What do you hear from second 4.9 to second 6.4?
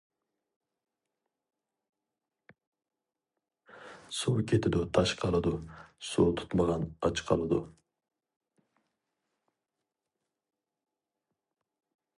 تاش قالىدۇ، سۇ